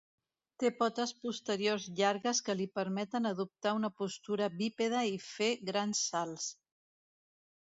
Té 0.61 0.69
potes 0.77 1.11
posteriors 1.25 1.85
llargues 1.99 2.41
que 2.47 2.55
li 2.61 2.67
permeten 2.79 3.31
adoptar 3.33 3.75
una 3.81 3.93
postura 4.03 4.49
bípeda 4.63 5.05
i 5.15 5.23
fer 5.27 5.51
grans 5.73 6.03
salts. 6.09 6.49